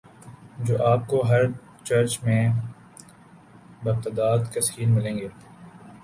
[0.59, 1.41] جو آپ کو ہر
[1.83, 2.41] چرچ میں
[3.83, 5.27] بتعداد کثیر ملیں گے